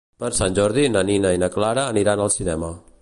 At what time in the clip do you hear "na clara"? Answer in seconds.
1.43-1.85